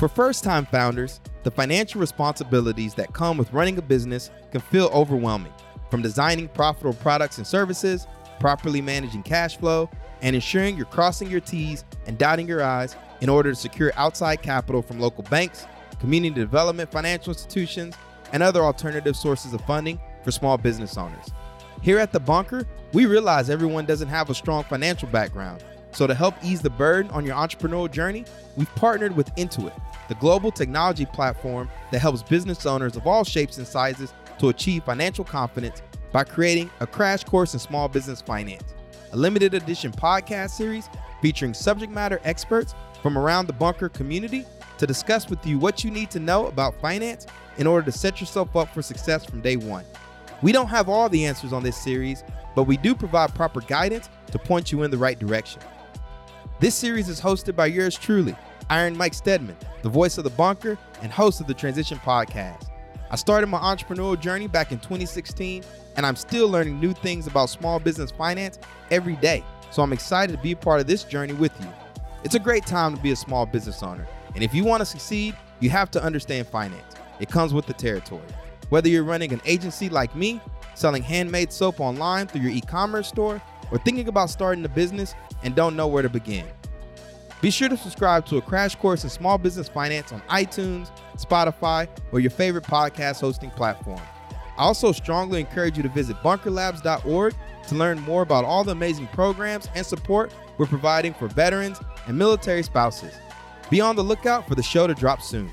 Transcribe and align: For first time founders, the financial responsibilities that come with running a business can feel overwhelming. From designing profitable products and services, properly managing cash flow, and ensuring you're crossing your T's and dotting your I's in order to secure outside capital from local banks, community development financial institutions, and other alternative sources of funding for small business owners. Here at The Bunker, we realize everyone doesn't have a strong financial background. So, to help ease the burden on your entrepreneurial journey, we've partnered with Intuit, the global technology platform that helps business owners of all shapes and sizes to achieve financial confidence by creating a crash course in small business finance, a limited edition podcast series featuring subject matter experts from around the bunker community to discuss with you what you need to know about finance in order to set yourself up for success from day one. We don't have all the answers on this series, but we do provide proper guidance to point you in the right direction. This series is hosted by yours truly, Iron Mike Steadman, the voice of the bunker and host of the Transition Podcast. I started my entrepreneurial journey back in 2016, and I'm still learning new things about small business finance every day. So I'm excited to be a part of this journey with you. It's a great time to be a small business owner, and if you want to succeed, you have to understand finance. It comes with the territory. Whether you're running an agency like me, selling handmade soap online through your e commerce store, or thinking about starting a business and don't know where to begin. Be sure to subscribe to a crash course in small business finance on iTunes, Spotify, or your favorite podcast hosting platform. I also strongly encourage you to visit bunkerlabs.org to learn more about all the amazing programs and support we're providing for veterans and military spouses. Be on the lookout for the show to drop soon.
For 0.00 0.08
first 0.08 0.44
time 0.44 0.64
founders, 0.64 1.20
the 1.42 1.50
financial 1.50 2.00
responsibilities 2.00 2.94
that 2.94 3.12
come 3.12 3.36
with 3.36 3.52
running 3.52 3.76
a 3.76 3.82
business 3.82 4.30
can 4.50 4.62
feel 4.62 4.86
overwhelming. 4.94 5.52
From 5.90 6.00
designing 6.00 6.48
profitable 6.48 6.94
products 6.94 7.36
and 7.36 7.46
services, 7.46 8.06
properly 8.38 8.80
managing 8.80 9.22
cash 9.22 9.58
flow, 9.58 9.90
and 10.22 10.34
ensuring 10.34 10.78
you're 10.78 10.86
crossing 10.86 11.30
your 11.30 11.40
T's 11.40 11.84
and 12.06 12.16
dotting 12.16 12.48
your 12.48 12.62
I's 12.62 12.96
in 13.20 13.28
order 13.28 13.50
to 13.50 13.54
secure 13.54 13.92
outside 13.96 14.40
capital 14.40 14.80
from 14.80 15.00
local 15.00 15.24
banks, 15.24 15.66
community 15.98 16.34
development 16.34 16.90
financial 16.90 17.34
institutions, 17.34 17.94
and 18.32 18.42
other 18.42 18.62
alternative 18.62 19.16
sources 19.16 19.52
of 19.52 19.60
funding 19.66 20.00
for 20.24 20.30
small 20.30 20.56
business 20.56 20.96
owners. 20.96 21.26
Here 21.82 21.98
at 21.98 22.10
The 22.10 22.20
Bunker, 22.20 22.66
we 22.94 23.04
realize 23.04 23.50
everyone 23.50 23.84
doesn't 23.84 24.08
have 24.08 24.30
a 24.30 24.34
strong 24.34 24.64
financial 24.64 25.10
background. 25.10 25.62
So, 25.92 26.06
to 26.06 26.14
help 26.14 26.34
ease 26.42 26.60
the 26.60 26.70
burden 26.70 27.10
on 27.10 27.26
your 27.26 27.36
entrepreneurial 27.36 27.90
journey, 27.90 28.24
we've 28.56 28.72
partnered 28.76 29.16
with 29.16 29.34
Intuit, 29.34 29.72
the 30.08 30.14
global 30.16 30.50
technology 30.50 31.04
platform 31.04 31.68
that 31.90 31.98
helps 31.98 32.22
business 32.22 32.66
owners 32.66 32.96
of 32.96 33.06
all 33.06 33.24
shapes 33.24 33.58
and 33.58 33.66
sizes 33.66 34.12
to 34.38 34.48
achieve 34.48 34.84
financial 34.84 35.24
confidence 35.24 35.82
by 36.12 36.24
creating 36.24 36.70
a 36.80 36.86
crash 36.86 37.24
course 37.24 37.54
in 37.54 37.60
small 37.60 37.88
business 37.88 38.20
finance, 38.20 38.74
a 39.12 39.16
limited 39.16 39.54
edition 39.54 39.92
podcast 39.92 40.50
series 40.50 40.88
featuring 41.20 41.54
subject 41.54 41.92
matter 41.92 42.20
experts 42.24 42.74
from 43.02 43.18
around 43.18 43.46
the 43.46 43.52
bunker 43.52 43.88
community 43.88 44.44
to 44.78 44.86
discuss 44.86 45.28
with 45.28 45.44
you 45.46 45.58
what 45.58 45.84
you 45.84 45.90
need 45.90 46.10
to 46.10 46.18
know 46.18 46.46
about 46.46 46.80
finance 46.80 47.26
in 47.58 47.66
order 47.66 47.84
to 47.84 47.92
set 47.92 48.20
yourself 48.20 48.56
up 48.56 48.72
for 48.72 48.82
success 48.82 49.24
from 49.24 49.40
day 49.40 49.56
one. 49.56 49.84
We 50.42 50.52
don't 50.52 50.68
have 50.68 50.88
all 50.88 51.08
the 51.08 51.26
answers 51.26 51.52
on 51.52 51.62
this 51.62 51.76
series, 51.76 52.24
but 52.56 52.64
we 52.64 52.76
do 52.76 52.94
provide 52.94 53.34
proper 53.34 53.60
guidance 53.60 54.08
to 54.32 54.38
point 54.38 54.72
you 54.72 54.82
in 54.82 54.90
the 54.90 54.96
right 54.96 55.18
direction. 55.18 55.60
This 56.60 56.74
series 56.74 57.08
is 57.08 57.18
hosted 57.18 57.56
by 57.56 57.68
yours 57.68 57.96
truly, 57.96 58.36
Iron 58.68 58.94
Mike 58.94 59.14
Steadman, 59.14 59.56
the 59.80 59.88
voice 59.88 60.18
of 60.18 60.24
the 60.24 60.30
bunker 60.30 60.76
and 61.00 61.10
host 61.10 61.40
of 61.40 61.46
the 61.46 61.54
Transition 61.54 61.96
Podcast. 62.00 62.68
I 63.10 63.16
started 63.16 63.46
my 63.46 63.56
entrepreneurial 63.56 64.20
journey 64.20 64.46
back 64.46 64.70
in 64.70 64.78
2016, 64.78 65.64
and 65.96 66.04
I'm 66.04 66.16
still 66.16 66.50
learning 66.50 66.78
new 66.78 66.92
things 66.92 67.26
about 67.26 67.48
small 67.48 67.80
business 67.80 68.10
finance 68.10 68.58
every 68.90 69.16
day. 69.16 69.42
So 69.70 69.82
I'm 69.82 69.94
excited 69.94 70.36
to 70.36 70.42
be 70.42 70.52
a 70.52 70.56
part 70.56 70.82
of 70.82 70.86
this 70.86 71.02
journey 71.02 71.32
with 71.32 71.58
you. 71.62 71.68
It's 72.24 72.34
a 72.34 72.38
great 72.38 72.66
time 72.66 72.94
to 72.94 73.02
be 73.02 73.12
a 73.12 73.16
small 73.16 73.46
business 73.46 73.82
owner, 73.82 74.06
and 74.34 74.44
if 74.44 74.52
you 74.52 74.62
want 74.62 74.82
to 74.82 74.84
succeed, 74.84 75.34
you 75.60 75.70
have 75.70 75.90
to 75.92 76.02
understand 76.02 76.46
finance. 76.46 76.94
It 77.20 77.30
comes 77.30 77.54
with 77.54 77.64
the 77.64 77.72
territory. 77.72 78.28
Whether 78.68 78.90
you're 78.90 79.02
running 79.02 79.32
an 79.32 79.40
agency 79.46 79.88
like 79.88 80.14
me, 80.14 80.42
selling 80.74 81.02
handmade 81.02 81.54
soap 81.54 81.80
online 81.80 82.26
through 82.26 82.42
your 82.42 82.52
e 82.52 82.60
commerce 82.60 83.08
store, 83.08 83.40
or 83.70 83.78
thinking 83.78 84.08
about 84.08 84.30
starting 84.30 84.64
a 84.64 84.68
business 84.68 85.14
and 85.42 85.54
don't 85.54 85.76
know 85.76 85.86
where 85.86 86.02
to 86.02 86.08
begin. 86.08 86.46
Be 87.40 87.50
sure 87.50 87.68
to 87.68 87.76
subscribe 87.76 88.26
to 88.26 88.36
a 88.36 88.42
crash 88.42 88.74
course 88.74 89.02
in 89.02 89.10
small 89.10 89.38
business 89.38 89.68
finance 89.68 90.12
on 90.12 90.20
iTunes, 90.22 90.90
Spotify, 91.16 91.88
or 92.12 92.20
your 92.20 92.30
favorite 92.30 92.64
podcast 92.64 93.20
hosting 93.20 93.50
platform. 93.50 94.00
I 94.58 94.64
also 94.64 94.92
strongly 94.92 95.40
encourage 95.40 95.76
you 95.78 95.82
to 95.82 95.88
visit 95.88 96.16
bunkerlabs.org 96.18 97.34
to 97.68 97.74
learn 97.74 98.00
more 98.00 98.20
about 98.20 98.44
all 98.44 98.62
the 98.62 98.72
amazing 98.72 99.06
programs 99.08 99.68
and 99.74 99.86
support 99.86 100.32
we're 100.58 100.66
providing 100.66 101.14
for 101.14 101.28
veterans 101.28 101.80
and 102.06 102.18
military 102.18 102.62
spouses. 102.62 103.14
Be 103.70 103.80
on 103.80 103.96
the 103.96 104.04
lookout 104.04 104.46
for 104.46 104.54
the 104.54 104.62
show 104.62 104.86
to 104.86 104.94
drop 104.94 105.22
soon. 105.22 105.50